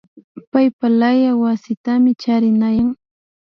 Paypalaya 0.51 1.31
wasitami 1.41 2.11
charinayan 2.21 2.89